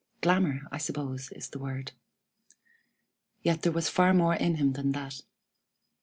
Glamour, 0.21 0.63
I 0.71 0.79
suppose, 0.79 1.31
is 1.31 1.49
the 1.49 1.59
word. 1.59 1.91
Yet 3.43 3.61
there 3.61 3.71
was 3.71 3.87
far 3.87 4.15
more 4.15 4.33
in 4.33 4.55
him 4.55 4.73
than 4.73 4.93
that. 4.93 5.21